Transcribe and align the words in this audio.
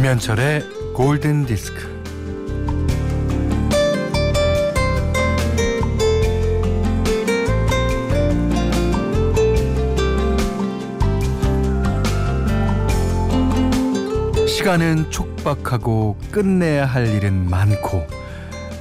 김현철의 0.00 0.94
골든 0.94 1.44
디스크. 1.44 1.78
시간은 14.48 15.10
촉박하고 15.10 16.16
끝내야 16.30 16.86
할 16.86 17.06
일은 17.06 17.50
많고 17.50 18.06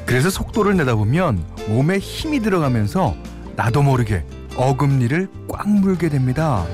그래서 0.05 0.29
속도를 0.29 0.77
내다 0.77 0.95
보면 0.95 1.43
몸에 1.67 1.97
힘이 1.97 2.39
들어가면서 2.39 3.13
나도 3.57 3.81
모르게 3.81 4.23
어금니를 4.55 5.27
꽉 5.49 5.67
물게 5.67 6.07
됩니다. 6.07 6.65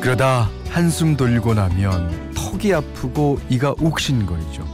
그러다 0.00 0.48
한숨 0.70 1.16
돌리고 1.16 1.54
나면 1.54 2.32
턱이 2.34 2.72
아프고 2.74 3.38
이가 3.48 3.74
욱신거리죠. 3.80 4.64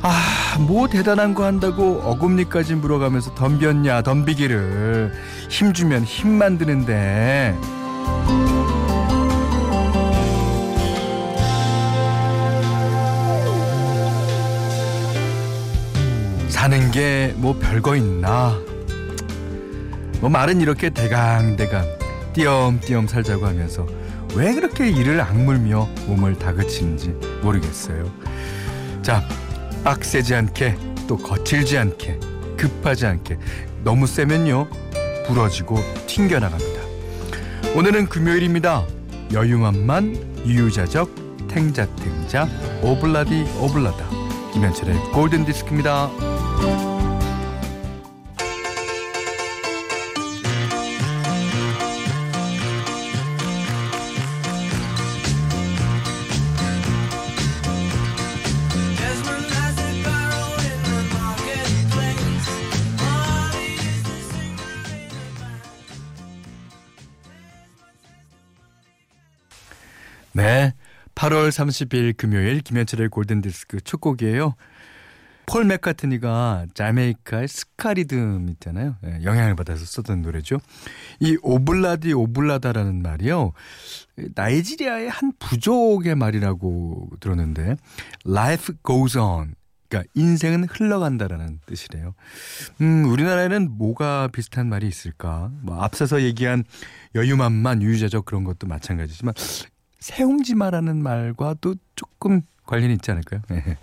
아, 0.00 0.56
뭐 0.60 0.88
대단한 0.88 1.34
거 1.34 1.44
한다고 1.44 2.00
어금니까지 2.04 2.76
물어가면서 2.76 3.34
덤볐냐, 3.34 4.02
덤비기를. 4.02 5.12
힘주면 5.50 6.04
힘 6.04 6.30
만드는데. 6.30 7.56
사는 16.48 16.90
게 16.90 17.32
뭐 17.36 17.56
별거 17.58 17.96
있나? 17.96 18.58
뭐 20.20 20.28
말은 20.28 20.60
이렇게 20.60 20.90
대강대강 20.90 21.84
띄엄띄엄 22.32 23.06
살자고 23.06 23.46
하면서 23.46 23.86
왜 24.34 24.54
그렇게 24.54 24.88
이를 24.88 25.20
악물며 25.20 25.88
몸을 26.06 26.38
다그치는지 26.38 27.08
모르겠어요. 27.42 28.10
자, 29.02 29.26
빡세지 29.84 30.34
않게 30.34 30.76
또 31.06 31.16
거칠지 31.16 31.78
않게 31.78 32.20
급하지 32.56 33.06
않게 33.06 33.38
너무 33.84 34.06
세면요 34.06 34.68
부러지고 35.26 35.76
튕겨나갑니다. 36.06 36.82
오늘은 37.76 38.08
금요일입니다. 38.08 38.84
여유만만 39.32 40.42
유유자적 40.46 41.48
탱자탱자 41.48 42.48
오블라디 42.82 43.44
오블라다 43.60 44.08
김현철의 44.52 45.12
골든 45.12 45.44
디스크입니다. 45.44 46.10
네. 70.38 70.72
8월 71.16 71.48
30일 71.48 72.16
금요일 72.16 72.60
김현철의 72.60 73.08
골든디스크 73.08 73.80
첫 73.80 74.00
곡이에요. 74.00 74.54
폴 75.46 75.64
맥카트니가 75.64 76.66
자메이카의 76.74 77.48
스카리듬 77.48 78.46
있잖아요. 78.50 78.94
네, 79.02 79.18
영향을 79.24 79.56
받아서 79.56 79.84
썼던 79.84 80.22
노래죠. 80.22 80.60
이 81.18 81.36
오블라디 81.42 82.12
오블라다라는 82.12 83.02
말이요. 83.02 83.50
나이지리아의 84.36 85.08
한 85.08 85.32
부족의 85.40 86.14
말이라고 86.14 87.08
들었는데 87.18 87.74
life 88.24 88.76
goes 88.86 89.18
on. 89.18 89.56
그러니까 89.88 90.08
인생은 90.14 90.68
흘러간다라는 90.70 91.58
뜻이래요. 91.66 92.14
음, 92.80 93.06
우리나라에는 93.06 93.76
뭐가 93.76 94.28
비슷한 94.28 94.68
말이 94.68 94.86
있을까? 94.86 95.50
뭐 95.62 95.82
앞서서 95.82 96.22
얘기한 96.22 96.62
여유만만 97.16 97.82
유유자적 97.82 98.24
그런 98.24 98.44
것도 98.44 98.68
마찬가지지만 98.68 99.34
세옹지마라는 99.98 101.02
말과도 101.02 101.74
조금 101.96 102.42
관련이 102.66 102.94
있지 102.94 103.10
않을까요? 103.10 103.40
네. 103.48 103.78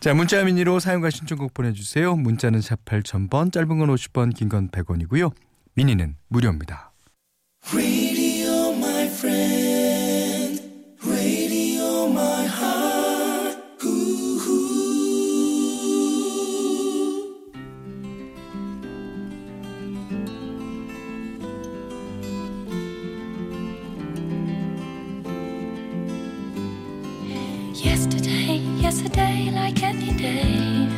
자, 0.00 0.14
문자 0.14 0.42
미니로 0.44 0.78
사용과 0.78 1.10
신청곡 1.10 1.52
보내주세요. 1.54 2.14
문자는 2.16 2.60
샵 2.60 2.84
8000번, 2.84 3.52
짧은 3.52 3.78
건 3.78 3.88
50번, 3.94 4.34
긴 4.34 4.48
건 4.48 4.68
100원이고요. 4.70 5.32
미니는 5.74 6.16
무료입니다. 6.28 6.92
Yesterday, 27.84 28.58
yesterday, 28.82 29.50
like 29.52 29.80
any 29.84 30.12
day. 30.16 30.88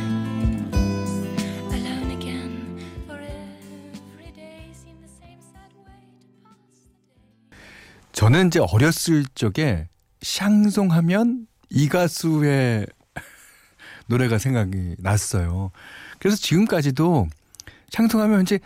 Alone 1.69 2.11
again, 2.11 2.79
for 3.05 3.17
every 3.17 4.31
day 4.33 4.71
seemed 4.73 5.03
the 5.03 5.07
same 5.07 5.37
sad 5.53 5.71
way 5.85 6.01
to 6.19 6.27
pass 6.43 6.57
the 6.81 6.89
day. 6.89 7.59
저는 8.13 8.47
이제 8.47 8.59
어렸을 8.59 9.25
적에 9.35 9.89
샹송하면 10.21 11.45
이 11.69 11.87
가수의 11.87 12.87
노래가 14.07 14.39
생각이 14.39 14.95
났어요. 14.97 15.71
그래서 16.19 16.35
지금까지도 16.37 17.27
샹송하면 17.89 18.41
이제 18.41 18.59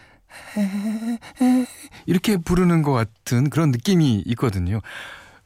이렇게 2.05 2.37
부르는 2.37 2.81
것 2.81 2.93
같은 2.93 3.49
그런 3.49 3.71
느낌이 3.71 4.23
있거든요. 4.27 4.79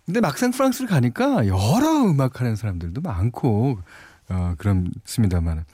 근데 0.09 0.21
막상 0.21 0.49
프랑스를 0.49 0.89
가니까 0.89 1.45
여러 1.45 2.01
음악 2.03 2.41
하는 2.41 2.55
사람들도 2.55 3.01
많고 3.01 3.77
어, 4.29 4.55
그렇습니다만 4.57 5.65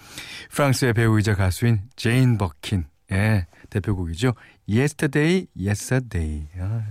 프랑스의 0.51 0.91
배우이자 0.93 1.35
가수인 1.35 1.83
제인 1.95 2.37
버킨의 2.37 3.45
대표곡이죠. 3.69 4.33
Yesterday, 4.69 5.47
Yesterday. 5.57 6.47
아. 6.59 6.83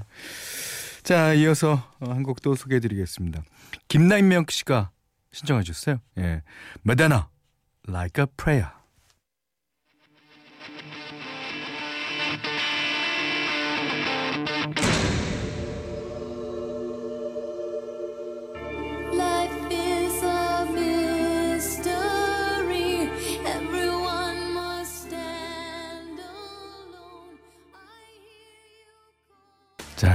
자, 1.02 1.34
이어서 1.34 1.82
한 2.00 2.22
곡 2.22 2.40
또 2.40 2.54
소개해드리겠습니다. 2.54 3.42
김남명 3.88 4.46
씨가 4.48 4.88
신청하셨어요. 5.32 5.98
예, 6.16 6.40
마다나, 6.82 7.28
Like 7.86 8.24
a 8.24 8.26
Prayer. 8.38 8.70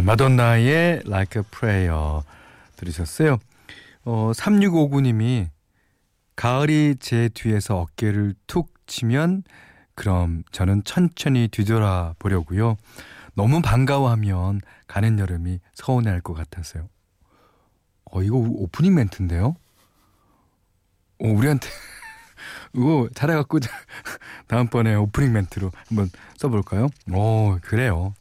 마돈나의 0.09 1.03
Like 1.05 1.39
a 1.39 1.43
Prayer 1.51 2.21
들으셨어요. 2.77 3.37
어, 4.05 4.31
3659님이 4.33 5.49
가을이 6.35 6.95
제 6.99 7.29
뒤에서 7.31 7.77
어깨를 7.77 8.33
툭 8.47 8.73
치면 8.87 9.43
그럼 9.93 10.41
저는 10.51 10.83
천천히 10.83 11.47
뒤돌아 11.47 12.15
보려고요. 12.17 12.75
너무 13.35 13.61
반가워하면 13.61 14.61
가는 14.87 15.19
여름이 15.19 15.59
서운해할 15.75 16.21
것 16.21 16.33
같아서요. 16.33 16.89
어, 18.05 18.23
이거 18.23 18.37
오프닝 18.37 18.95
멘트인데요? 18.95 19.55
어, 21.19 21.27
우리한테 21.27 21.69
이거 22.73 23.07
잘해갖고 23.13 23.59
다음번에 24.47 24.95
오프닝 24.95 25.33
멘트로 25.33 25.71
한번 25.87 26.09
써볼까요? 26.35 26.87
어, 27.11 27.57
그래요. 27.61 28.15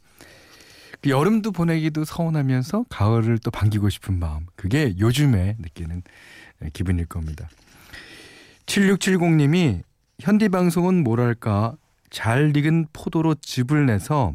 그 1.01 1.11
여름도 1.11 1.53
보내기도 1.53 2.05
서운하면서 2.05 2.87
가을을 2.89 3.39
또 3.39 3.51
반기고 3.51 3.89
싶은 3.89 4.19
마음. 4.19 4.47
그게 4.57 4.95
요즘에 4.99 5.57
느끼는 5.59 6.03
기분일 6.73 7.07
겁니다. 7.07 7.49
7670님이 8.67 9.83
현디 10.21 10.49
방송은 10.49 11.05
뭐랄까 11.05 11.77
잘 12.11 12.57
익은 12.57 12.89
포도로 12.93 13.35
즙을 13.37 13.87
내서 13.87 14.35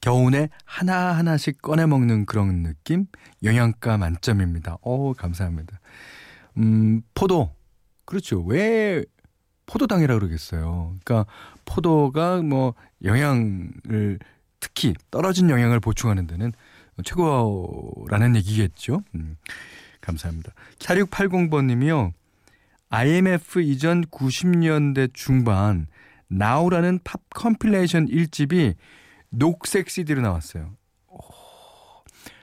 겨우내 0.00 0.50
하나하나씩 0.64 1.60
꺼내 1.62 1.86
먹는 1.86 2.26
그런 2.26 2.62
느낌? 2.62 3.06
영양가 3.42 3.98
만점입니다. 3.98 4.78
어 4.82 5.12
감사합니다. 5.14 5.80
음, 6.58 7.02
포도. 7.14 7.50
그렇죠. 8.04 8.40
왜 8.42 9.04
포도당이라 9.66 10.14
그러겠어요. 10.14 10.94
그러니까 11.04 11.30
포도가 11.64 12.42
뭐 12.42 12.74
영양을 13.02 14.18
특히 14.60 14.94
떨어진 15.10 15.50
영양을 15.50 15.80
보충하는 15.80 16.26
데는 16.26 16.52
최고라는 17.04 18.36
얘기겠죠. 18.36 19.02
음, 19.14 19.36
감사합니다. 20.00 20.52
4680번님이요. 20.78 22.12
IMF 22.88 23.60
이전 23.60 24.04
90년대 24.06 25.10
중반 25.12 25.88
나우라는 26.28 27.00
팝 27.04 27.20
compilation 27.30 28.06
1집이 28.06 28.74
녹색 29.30 29.90
CD로 29.90 30.22
나왔어요. 30.22 30.72
오, 31.08 31.18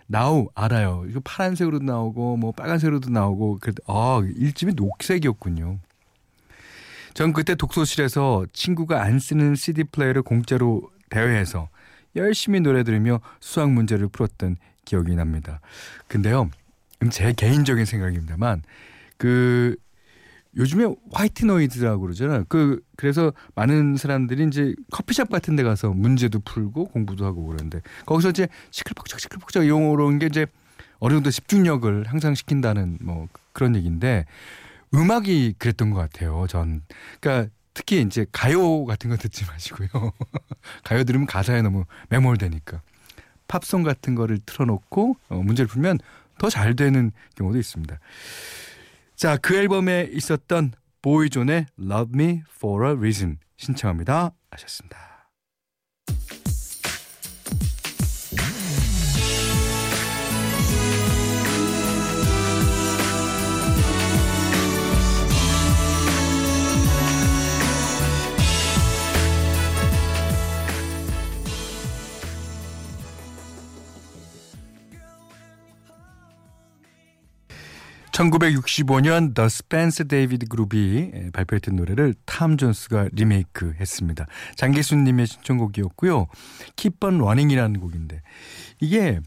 나우 0.07 0.49
알아요. 0.53 1.05
이거 1.09 1.21
파란색으로도 1.23 1.83
나오고 1.85 2.37
뭐 2.37 2.51
빨간색으로도 2.51 3.09
나오고 3.09 3.59
그래도 3.61 3.81
아 3.87 4.21
1집이 4.21 4.75
녹색이었군요. 4.75 5.79
전 7.13 7.31
그때 7.31 7.55
독서실에서 7.55 8.47
친구가 8.53 9.01
안 9.01 9.19
쓰는 9.19 9.55
CD 9.55 9.83
플레이어를 9.83 10.23
공짜로 10.23 10.89
대여해서 11.09 11.69
열심히 12.15 12.59
노래 12.59 12.83
들으며 12.83 13.19
수학 13.39 13.71
문제를 13.71 14.07
풀었던 14.07 14.57
기억이 14.85 15.15
납니다. 15.15 15.59
근데요, 16.07 16.49
제 17.11 17.33
개인적인 17.33 17.85
생각입니다만 17.85 18.63
그 19.17 19.75
요즘에 20.55 20.93
white 21.11 21.45
noise라고 21.45 22.01
그러잖아요. 22.01 22.45
그 22.47 22.79
그래서 22.95 23.33
많은 23.55 23.97
사람들이 23.97 24.45
이제 24.45 24.75
커피숍 24.91 25.29
같은 25.29 25.55
데 25.55 25.63
가서 25.63 25.89
문제도 25.89 26.39
풀고 26.39 26.89
공부도 26.89 27.25
하고 27.25 27.45
그러는데 27.47 27.81
거기서 28.05 28.29
이제 28.29 28.47
시끌벅적 28.69 29.19
시끌벅적 29.19 29.65
이런 29.65 30.19
게 30.19 30.27
이제 30.27 30.45
어느 30.99 31.13
정도 31.13 31.31
집중력을 31.31 32.05
향상시킨다는 32.07 32.99
뭐 33.01 33.27
그런 33.51 33.75
얘기인데 33.75 34.25
음악이 34.93 35.55
그랬던 35.57 35.89
것 35.89 35.99
같아요. 35.99 36.45
전 36.47 36.83
그러니까 37.19 37.49
특히 37.73 38.01
이제 38.01 38.25
가요 38.31 38.85
같은 38.85 39.09
거 39.09 39.17
듣지 39.17 39.45
마시고요. 39.45 39.87
가요 40.83 41.03
들으면 41.03 41.25
가사에 41.27 41.61
너무 41.61 41.85
매몰되니까 42.09 42.81
팝송 43.47 43.83
같은 43.83 44.15
거를 44.15 44.39
틀어놓고 44.45 45.17
어, 45.29 45.35
문제를 45.35 45.67
풀면 45.67 45.99
더 46.37 46.49
잘 46.49 46.75
되는 46.75 47.11
경우도 47.35 47.57
있습니다. 47.59 47.99
자, 49.15 49.37
그 49.37 49.55
앨범에 49.55 50.09
있었던 50.11 50.73
보이존의 51.01 51.67
Love 51.79 52.11
Me 52.13 52.41
For 52.55 52.85
A 52.89 52.95
Reason 52.97 53.37
신청합니다. 53.57 54.31
하셨습니다. 54.51 55.12
(1965년) 78.31 79.33
The 79.33 79.49
Spencer 79.49 80.07
Davis 80.07 80.47
Group이 80.47 81.31
발표했던 81.33 81.75
노래를 81.75 82.13
탐 82.25 82.57
존스가 82.57 83.09
리메이크 83.11 83.75
했습니다. 83.79 84.25
장기순 84.55 85.03
님의 85.03 85.27
신청곡이었고요. 85.27 86.27
Keep 86.75 87.05
on 87.05 87.15
Running이라는 87.15 87.79
곡인데 87.79 88.21
이게 88.79 89.19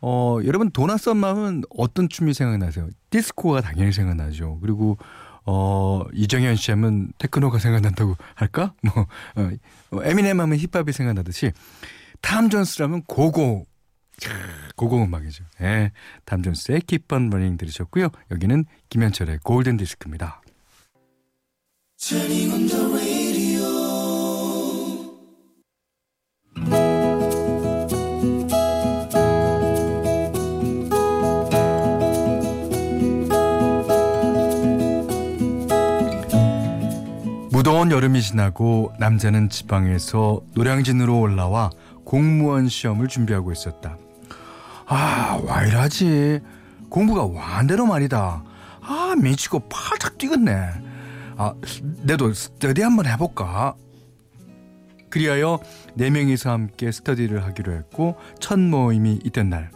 어 0.00 0.38
여러분 0.44 0.70
도나 0.70 0.96
썸머 0.96 1.31
하면 1.31 1.62
어떤 1.70 2.08
춤이 2.08 2.34
생각나세요? 2.34 2.88
디스코가 3.10 3.60
당연히 3.60 3.92
생각나죠. 3.92 4.58
그리고 4.60 4.98
어 5.44 6.02
이정현 6.12 6.56
씨 6.56 6.70
하면 6.72 7.12
테크노가 7.18 7.58
생각난다고 7.58 8.16
할까? 8.34 8.74
뭐 8.82 9.06
어, 9.36 10.02
에미넴 10.02 10.38
하면 10.40 10.58
힙합이 10.58 10.92
생각나듯이 10.92 11.52
탐 12.20 12.50
존스라면 12.50 13.02
고고 13.02 13.66
고고 14.76 15.02
음악이죠. 15.02 15.44
예. 15.62 15.92
담존스의 16.24 16.82
Keep 16.86 17.14
on 17.14 17.26
Running 17.28 17.58
들으셨고요. 17.58 18.08
여기는 18.30 18.64
김현철의 18.88 19.40
골든 19.42 19.76
디스크입니다. 19.76 20.42
무더운 37.50 37.90
여름이 37.90 38.22
지나고 38.22 38.92
남자는 38.98 39.48
지방에서 39.48 40.40
노량진으로 40.54 41.18
올라와 41.18 41.70
공무원 42.04 42.68
시험을 42.68 43.08
준비하고 43.08 43.50
있었다. 43.50 43.98
아, 44.86 45.40
와 45.44 45.64
이러지. 45.64 46.40
공부가 46.88 47.24
완대로 47.24 47.86
말이다. 47.86 48.42
아, 48.82 49.14
미치고 49.20 49.68
팔짝 49.68 50.16
뛰겠네. 50.18 50.52
아, 51.36 51.54
내도 52.02 52.32
스터디 52.32 52.82
한번 52.82 53.06
해볼까? 53.06 53.74
그리하여 55.10 55.60
네 55.94 56.10
명이서 56.10 56.50
함께 56.50 56.92
스터디를 56.92 57.44
하기로 57.44 57.72
했고 57.72 58.16
첫 58.38 58.58
모임이 58.58 59.20
있던 59.24 59.50
날. 59.50 59.70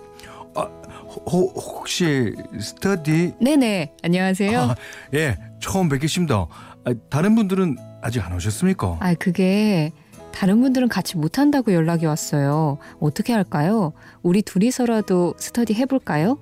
아, 0.54 0.62
호, 1.02 1.48
혹시 1.48 2.34
스터디? 2.58 3.34
네네, 3.40 3.94
안녕하세요. 4.02 4.60
아, 4.60 4.74
예, 5.14 5.36
처음 5.60 5.88
뵙겠습니다. 5.88 6.46
아, 6.84 6.94
다른 7.10 7.34
분들은 7.34 7.76
아직 8.02 8.24
안 8.24 8.32
오셨습니까? 8.32 8.98
아, 9.00 9.14
그게 9.14 9.92
다른 10.32 10.60
분들은 10.60 10.88
같이 10.88 11.16
못한다고 11.16 11.72
연락이 11.74 12.06
왔어요. 12.06 12.78
어떻게 13.00 13.32
할까요? 13.32 13.92
우리 14.22 14.42
둘이서라도 14.42 15.34
스터디 15.38 15.74
해볼까요? 15.74 16.38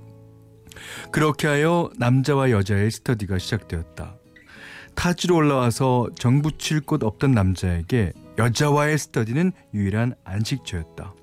그렇게 1.11 1.49
하여 1.49 1.91
남자와 1.99 2.51
여자의 2.51 2.91
스터디가 2.91 3.39
시작되었다. 3.39 4.15
타지로 4.95 5.37
올라와서 5.37 6.09
정부 6.19 6.57
칠 6.59 6.81
곳 6.81 7.03
없던 7.03 7.33
남자에게 7.33 8.13
여자와의 8.39 8.99
스터디는 8.99 9.53
유일한 9.75 10.15
안식처였다. 10.25 11.15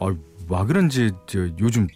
아, 0.00 0.14
와 0.48 0.64
그런지 0.64 1.10
저, 1.26 1.40
요즘 1.60 1.86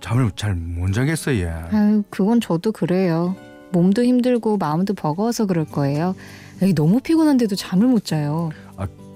잠을 0.00 0.30
잘 0.36 0.54
못 0.54 0.92
자겠어 0.92 1.34
얘. 1.36 1.46
아유, 1.48 2.02
그건 2.10 2.40
저도 2.40 2.72
그래요. 2.72 3.34
몸도 3.72 4.04
힘들고 4.04 4.58
마음도 4.58 4.94
버거워서 4.94 5.46
그럴 5.46 5.64
거예요. 5.64 6.14
에이, 6.62 6.74
너무 6.74 7.00
피곤한데도 7.00 7.56
잠을 7.56 7.86
못 7.88 8.04
자요. 8.04 8.50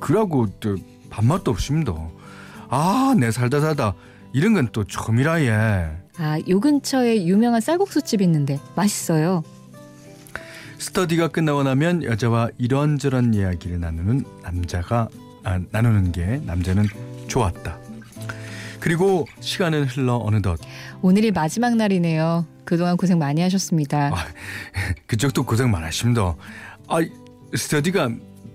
아 0.00 0.06
그러고 0.06 0.48
저 0.60 0.76
밥맛도 1.10 1.50
없습니다. 1.50 1.92
아 2.70 3.14
내 3.18 3.30
살다 3.30 3.60
살다 3.60 3.94
이런 4.32 4.54
건 4.54 4.68
또 4.72 4.84
처음이라 4.84 5.42
얘. 5.42 5.50
아, 6.18 6.38
요 6.48 6.60
근처에 6.60 7.24
유명한 7.26 7.60
쌀국수집 7.60 8.20
있는데 8.22 8.58
맛있어요. 8.76 9.42
스터디가 10.78 11.28
끝나고 11.28 11.62
나면 11.62 12.04
여자와 12.04 12.50
이런저런 12.58 13.34
이야기를 13.34 13.80
나누는 13.80 14.24
남자가 14.42 15.08
아, 15.44 15.58
나누는 15.70 16.12
게 16.12 16.40
남자는 16.44 16.86
좋았다. 17.26 17.78
그리고 18.80 19.26
시간은 19.40 19.84
흘러 19.84 20.16
어느덧 20.16 20.58
오늘이 21.02 21.30
마지막 21.32 21.74
날이네요. 21.76 22.46
그동안 22.64 22.96
고생 22.96 23.18
많이 23.18 23.40
하셨습니다. 23.42 24.10
아, 24.14 24.26
그쪽도 25.06 25.42
고생 25.44 25.70
많으십니다. 25.70 26.34
아 26.88 26.98
스터디가 27.54 28.10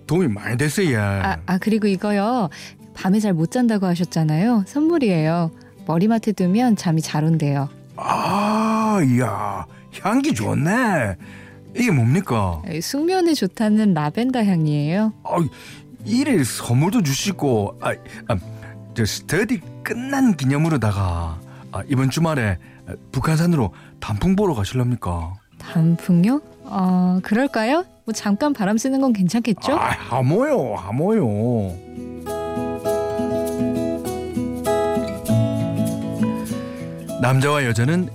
도움이 0.08 0.28
많이 0.28 0.58
됐어요. 0.58 0.92
얘. 0.92 0.96
아, 0.98 1.38
아 1.46 1.58
그리고 1.58 1.88
이거요. 1.88 2.50
밤에 2.94 3.20
잘 3.20 3.34
못 3.34 3.52
잔다고 3.52 3.86
하셨잖아요. 3.88 4.64
선물이에요. 4.68 5.52
머리맡에 5.88 6.32
두면 6.32 6.76
잠이 6.76 7.02
잘 7.02 7.24
온대요. 7.24 7.70
아, 7.98 9.00
이야 9.06 9.66
향기 10.02 10.34
좋네. 10.34 11.16
이게 11.76 11.92
뭡니까? 11.92 12.62
숙면에 12.82 13.34
좋다는 13.34 13.94
라벤더 13.94 14.44
향이에요. 14.44 15.14
아, 15.24 15.30
이래 16.06 16.44
선물도 16.44 17.04
주시고, 17.04 17.80
아, 17.82 17.92
아, 18.30 18.38
저 18.94 19.06
스터디 19.06 19.60
끝난 19.84 20.38
기념으로다가 20.38 21.40
아, 21.72 21.84
이번 21.90 22.10
주말에 22.10 22.58
북한산으로 23.12 23.74
단풍 24.00 24.36
보러 24.38 24.54
가실랍니까? 24.54 25.34
단풍요? 25.60 26.42
어, 26.64 27.20
그럴까요? 27.24 27.84
뭐 28.06 28.14
잠깐 28.14 28.54
바람 28.54 28.78
쐬는 28.78 29.02
건 29.02 29.14
괜찮겠죠? 29.14 29.74
아, 29.74 29.90
하모요, 29.90 30.76
하모요. 30.76 31.76
남자와 37.20 37.66
여자는 37.66 38.10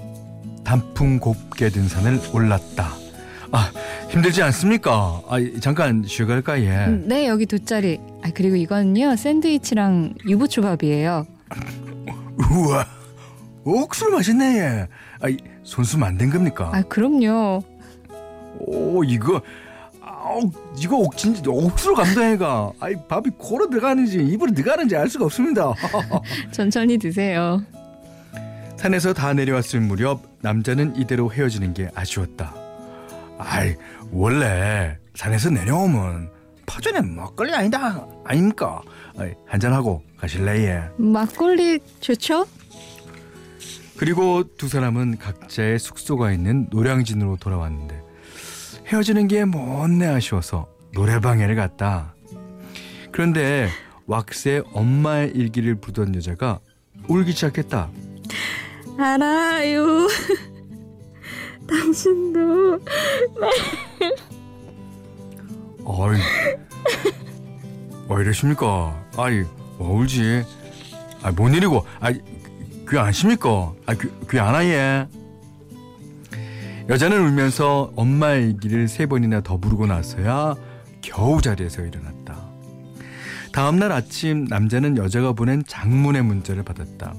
단풍 0.62 1.18
곱게 1.18 1.70
든 1.70 1.88
산을 1.88 2.20
올랐다. 2.32 2.92
아, 3.50 3.72
힘들지 4.08 4.40
않습니까? 4.44 5.22
아, 5.28 5.38
잠깐 5.60 6.04
쉬어갈까, 6.06 6.60
예. 6.60 6.86
음, 6.86 7.04
네, 7.08 7.26
여기 7.26 7.46
돗자리. 7.46 7.98
아, 8.22 8.30
그리고 8.32 8.54
이거는요, 8.54 9.16
샌드위치랑 9.16 10.14
유부초밥이에요. 10.28 11.26
우와, 12.52 12.86
옥술 13.64 14.12
맛있네, 14.12 14.58
예. 14.58 14.88
아, 15.20 15.28
이, 15.28 15.36
손수 15.64 15.98
만든 15.98 16.30
겁니까? 16.30 16.70
아, 16.72 16.82
그럼요. 16.82 17.64
오, 18.60 19.02
이거, 19.02 19.42
아, 20.30 20.34
아우 20.34 20.50
이거 20.78 20.96
옥- 20.96 21.16
진짜 21.16 21.42
억수로 21.50 21.94
감동해가. 21.94 22.72
아이 22.80 22.94
밥이 23.08 23.24
코로 23.36 23.68
들어가는지 23.68 24.18
입으로 24.18 24.52
들어가는지 24.52 24.96
알 24.96 25.08
수가 25.08 25.24
없습니다. 25.26 25.74
천천히 26.52 26.96
드세요. 26.98 27.60
산에서 28.76 29.12
다 29.12 29.32
내려왔을 29.34 29.80
무렵 29.80 30.22
남자는 30.40 30.96
이대로 30.96 31.30
헤어지는 31.32 31.74
게 31.74 31.90
아쉬웠다. 31.94 32.54
아이 33.38 33.74
원래 34.12 34.96
산에서 35.14 35.50
내려오면 35.50 36.30
파전에 36.66 37.00
막걸리 37.00 37.52
아니다 37.52 38.06
아닙니까? 38.24 38.80
아이, 39.18 39.32
한잔하고 39.46 40.02
가실래 40.16 40.60
예. 40.66 40.82
막걸리 40.96 41.80
좋죠? 42.00 42.46
그리고 43.96 44.44
두 44.56 44.68
사람은 44.68 45.18
각자의 45.18 45.78
숙소가 45.78 46.32
있는 46.32 46.68
노량진으로 46.70 47.36
돌아왔는데 47.38 48.00
헤어지는 48.90 49.28
게 49.28 49.44
못내 49.44 50.04
아쉬워서 50.06 50.66
노래방에를 50.94 51.54
갔다. 51.54 52.12
그런데 53.12 53.68
왁스의 54.06 54.64
엄마의 54.72 55.30
일기를 55.30 55.76
부르던 55.76 56.16
여자가 56.16 56.58
울기 57.06 57.30
시작했다. 57.32 57.88
알아요. 58.98 60.08
당신도 61.68 62.80
어이, 65.84 66.18
왜 68.08 68.22
이러십니까? 68.22 69.04
아이, 69.16 69.36
왜 69.36 69.46
울지? 69.78 70.42
아, 71.22 71.30
뭔 71.30 71.54
일이고? 71.54 71.84
아, 72.00 72.10
귀 72.10 72.98
아십니까? 72.98 73.72
아, 73.86 73.94
귀, 73.94 74.08
귀안 74.28 74.52
하예? 74.54 75.06
여자는 76.88 77.20
울면서 77.20 77.92
엄마의 77.96 78.48
얘기를 78.48 78.88
세 78.88 79.06
번이나 79.06 79.40
더 79.42 79.56
부르고 79.58 79.86
나서야 79.86 80.56
겨우 81.02 81.40
자리에서 81.40 81.82
일어났다. 81.82 82.36
다음날 83.52 83.92
아침 83.92 84.44
남자는 84.44 84.96
여자가 84.96 85.32
보낸 85.32 85.62
장문의 85.66 86.22
문자를 86.22 86.62
받았다. 86.62 87.14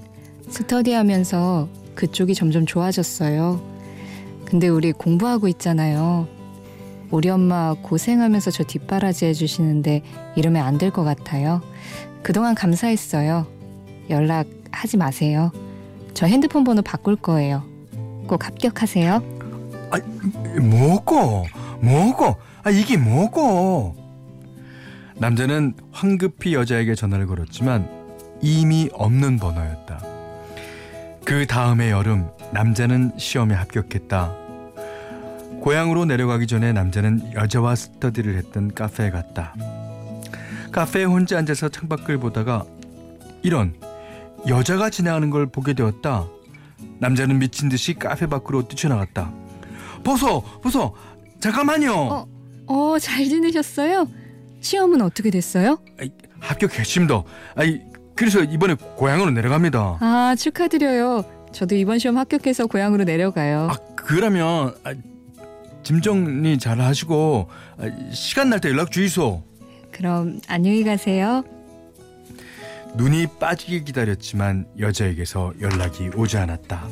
스터디하면서 0.49 1.69
그쪽이 1.95 2.35
점점 2.35 2.65
좋아졌어요. 2.65 3.61
근데 4.45 4.67
우리 4.67 4.91
공부하고 4.91 5.47
있잖아요. 5.49 6.27
우리 7.09 7.29
엄마 7.29 7.73
고생하면서 7.81 8.51
저 8.51 8.63
뒷바라지 8.63 9.25
해주시는데 9.25 10.03
이러면 10.35 10.65
안 10.65 10.77
될 10.77 10.91
것 10.91 11.03
같아요. 11.03 11.61
그동안 12.23 12.55
감사했어요. 12.55 13.45
연락하지 14.09 14.97
마세요. 14.97 15.51
저 16.13 16.25
핸드폰 16.25 16.63
번호 16.63 16.81
바꿀 16.81 17.15
거예요. 17.15 17.63
꼭 18.27 18.45
합격하세요. 18.45 19.40
뭐고? 20.61 21.45
뭐고? 21.81 22.37
아 22.63 22.69
이게 22.69 22.97
뭐고? 22.97 23.95
남자는 25.17 25.75
황급히 25.91 26.53
여자에게 26.53 26.95
전화를 26.95 27.27
걸었지만 27.27 27.87
이미 28.41 28.89
없는 28.93 29.37
번호였다. 29.37 30.01
그 31.23 31.45
다음의 31.45 31.91
여름 31.91 32.29
남자는 32.51 33.13
시험에 33.17 33.53
합격했다. 33.53 34.33
고향으로 35.61 36.05
내려가기 36.05 36.47
전에 36.47 36.73
남자는 36.73 37.33
여자와 37.33 37.75
스터디를 37.75 38.35
했던 38.35 38.73
카페에 38.73 39.11
갔다. 39.11 39.53
카페에 40.71 41.03
혼자 41.03 41.37
앉아서 41.37 41.69
창밖을 41.69 42.17
보다가 42.17 42.65
이런 43.43 43.75
여자가 44.47 44.89
지나가는 44.89 45.29
걸 45.29 45.45
보게 45.45 45.73
되었다. 45.73 46.25
남자는 46.99 47.37
미친 47.37 47.69
듯이 47.69 47.93
카페 47.93 48.25
밖으로 48.25 48.67
뛰쳐나갔다. 48.67 49.31
보소, 50.03 50.41
보소, 50.61 50.95
잠깐만요. 51.39 51.93
어. 51.93 52.27
어, 52.67 52.99
잘 52.99 53.25
지내셨어요? 53.25 54.07
시험은 54.61 55.01
어떻게 55.01 55.29
됐어요? 55.29 55.79
아이, 55.99 56.09
합격했습니다. 56.39 57.23
아이, 57.55 57.81
그래서 58.15 58.43
이번에 58.43 58.75
고향으로 58.95 59.31
내려갑니다. 59.31 59.97
아, 59.99 60.35
축하드려요. 60.37 61.23
저도 61.51 61.75
이번 61.75 61.99
시험 61.99 62.17
합격해서 62.17 62.67
고향으로 62.67 63.03
내려가요. 63.03 63.69
아, 63.71 63.77
그러면 63.95 64.73
아, 64.83 64.93
짐 65.83 65.99
정리 66.01 66.57
잘 66.59 66.79
하시고 66.79 67.49
아, 67.77 68.11
시간 68.13 68.49
날 68.49 68.59
때 68.61 68.69
연락 68.69 68.91
주이소. 68.91 69.43
그럼 69.91 70.39
안녕히 70.47 70.83
가세요. 70.83 71.43
눈이 72.95 73.27
빠지게 73.39 73.83
기다렸지만 73.83 74.65
여자에게서 74.79 75.53
연락이 75.59 76.09
오지 76.15 76.37
않았다. 76.37 76.87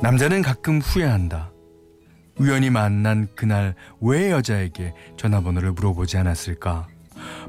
남자는 0.00 0.42
가끔 0.42 0.80
후회한다. 0.80 1.50
우연히 2.38 2.70
만난 2.70 3.28
그날 3.34 3.74
왜 4.00 4.30
여자에게 4.30 4.92
전화번호를 5.16 5.72
물어보지 5.72 6.18
않았을까? 6.18 6.88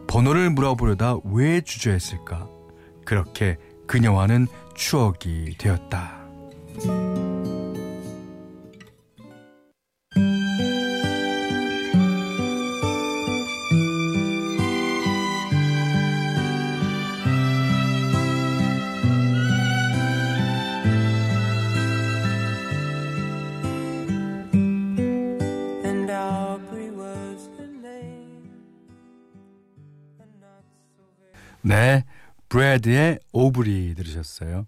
번호를 0.08 0.50
물어보려다 0.52 1.18
왜 1.26 1.62
주저했을까? 1.62 2.48
그렇게 3.06 3.58
그녀와는 3.88 4.48
추억이 4.76 5.56
되었다. 5.58 6.18
네, 31.68 32.06
브레드의 32.48 33.20
오브리 33.34 33.94
들으셨어요. 33.96 34.66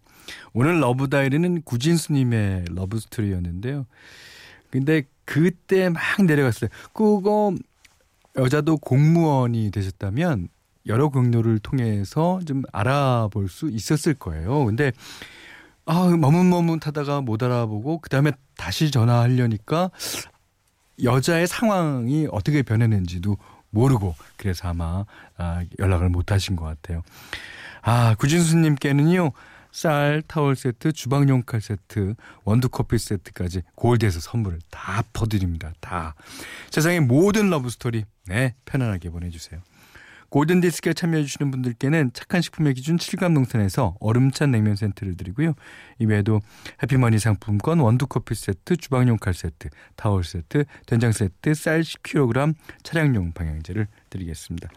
오늘 0.53 0.81
love 0.81 1.07
diary는 1.07 1.61
구진수님의 1.61 2.65
love 2.71 2.99
story였는데요. 2.99 3.85
근데 4.69 5.03
그때 5.23 5.87
막 5.89 6.01
내려갔어요. 6.21 6.69
그거 6.91 7.55
여자도 8.35 8.77
공무원이 8.77 9.71
되셨다면 9.71 10.49
여러 10.87 11.09
경로를 11.09 11.59
통해서 11.59 12.41
좀 12.45 12.63
알아볼 12.73 13.47
수 13.47 13.69
있었을 13.69 14.13
거예요. 14.13 14.65
근데 14.65 14.91
아 15.85 16.05
머뭇머뭇하다가 16.07 17.21
못 17.21 17.41
알아보고 17.41 17.99
그 17.99 18.09
다음에 18.09 18.31
다시 18.57 18.91
전화하려니까 18.91 19.89
여자의 21.03 21.47
상황이 21.47 22.27
어떻게 22.29 22.61
변했는지도 22.61 23.37
모르고 23.69 24.15
그래서 24.37 24.67
아마 24.69 25.05
아, 25.37 25.63
연락을 25.79 26.09
못 26.09 26.31
하신 26.31 26.55
것 26.55 26.65
같아요. 26.65 27.01
아 27.81 28.15
구진수님께는요 28.15 29.31
쌀, 29.71 30.23
타월 30.27 30.55
세트, 30.55 30.93
주방용 30.93 31.43
칼 31.43 31.61
세트, 31.61 32.15
원두 32.43 32.69
커피 32.69 32.97
세트까지 32.97 33.61
골드에서 33.75 34.19
선물을 34.19 34.59
다 34.71 35.03
퍼드립니다. 35.13 35.73
다 35.79 36.15
세상의 36.71 37.01
모든 37.01 37.49
love 37.49 37.69
story 37.69 38.05
네 38.25 38.55
편안하게 38.65 39.11
보내주세요. 39.11 39.61
골든 40.29 40.61
디스크에 40.61 40.93
참여해주시는 40.93 41.51
분들께는 41.51 42.11
착한 42.13 42.41
식품의 42.41 42.75
기준 42.75 42.97
칠갑농산에서 42.97 43.95
얼음찬 43.99 44.51
냉면 44.51 44.75
세트를 44.75 45.17
드리고요. 45.17 45.53
이외에도 45.99 46.39
해피머니 46.83 47.19
상품권, 47.19 47.79
원두커피 47.79 48.35
세트, 48.35 48.77
주방용 48.77 49.17
칼 49.17 49.33
세트, 49.33 49.69
타월 49.95 50.23
세트, 50.23 50.65
된장 50.85 51.11
세트, 51.11 51.53
쌀 51.53 51.81
10kg, 51.81 52.53
차량용 52.83 53.33
방향제를 53.33 53.87
드리겠습니다. 54.09 54.69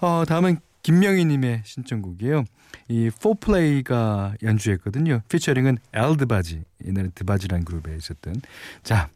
어, 0.00 0.24
다음은 0.26 0.58
김명희님의 0.82 1.62
신청곡이에요. 1.64 2.44
이 2.88 3.10
포플레이가 3.20 4.34
연주했거든요. 4.42 5.22
피처링은 5.28 5.78
엘드바지, 5.92 6.62
옛날에 6.86 7.08
드바지라는 7.14 7.64
그룹에 7.64 7.94
있었던 7.96 8.40
자, 8.82 9.08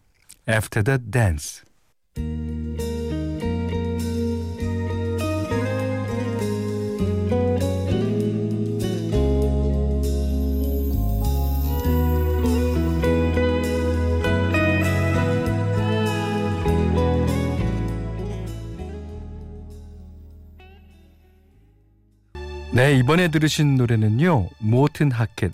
After 0.49 0.83
the 0.85 1.11
Dance. 1.11 2.92
네, 22.75 22.97
이번에 22.97 23.29
들으신 23.29 23.77
노래는요. 23.77 24.49
모튼 24.59 25.11
하켓 25.11 25.53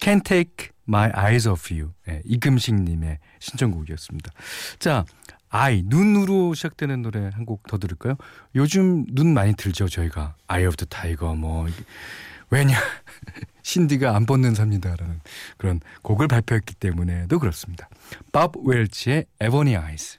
Can't 0.00 0.24
Take 0.24 0.68
My 0.88 1.10
Eyes 1.16 1.48
Off 1.48 1.72
You 1.74 1.92
네, 2.06 2.22
이금식 2.24 2.74
님의 2.74 3.18
신청곡이었습니다. 3.40 4.30
자, 4.78 5.04
아이 5.50 5.82
눈으로 5.84 6.54
시작되는 6.54 7.02
노래 7.02 7.30
한 7.32 7.44
곡 7.44 7.64
더 7.68 7.78
들을까요? 7.78 8.14
요즘 8.54 9.04
눈 9.08 9.34
많이 9.34 9.54
들죠 9.54 9.88
저희가 9.88 10.36
Eye 10.48 10.66
of 10.66 10.76
the 10.76 10.88
Tiger 10.88 11.36
뭐 11.36 11.66
왜냐 12.50 12.78
신디가 13.62 14.14
안 14.16 14.24
벗는 14.26 14.54
삽니다라는 14.54 15.20
그런 15.58 15.80
곡을 16.02 16.28
발표했기 16.28 16.74
때문에도 16.76 17.38
그렇습니다. 17.38 17.88
밥 18.32 18.52
웰치의 18.56 19.26
Ebony 19.42 19.74
Eyes. 19.76 20.18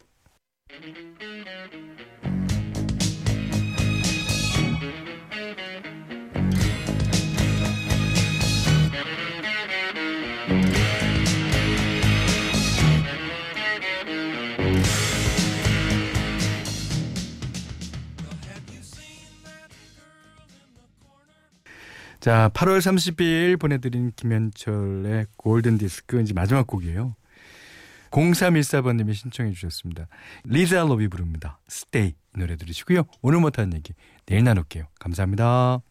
자, 22.24 22.50
8월 22.53 22.77
30일 22.77 23.60
보내드린 23.60 24.13
김현철의 24.15 25.25
골든 25.36 25.77
디스크 25.77 26.22
이제 26.22 26.34
마지막 26.34 26.65
곡이에요. 26.65 27.18
0314번님이 28.12 29.13
신청해 29.13 29.51
주셨습니다. 29.51 30.08
리자 30.46 30.84
로비 30.84 31.10
부릅니다. 31.10 31.60
스테이 31.68 32.13
노래 32.38 32.56
들으시고요. 32.56 33.03
오늘 33.22 33.42
못한 33.42 33.74
얘기 33.74 33.92
내일 34.25 34.46
나눌게요. 34.46 34.86
감사합니다. 35.01 35.82